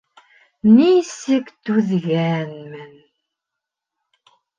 [0.77, 2.95] Нисек түҙгәнмен?!